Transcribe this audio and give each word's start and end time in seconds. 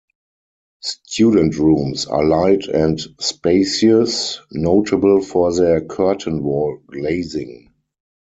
Student 0.81 1.57
rooms 1.59 2.07
are 2.07 2.25
light 2.25 2.63
and 2.65 2.99
spacious, 3.19 4.39
notable 4.51 5.21
for 5.21 5.53
their 5.53 5.81
'curtain 5.81 6.41
wall' 6.41 6.81
glazing. 6.87 7.71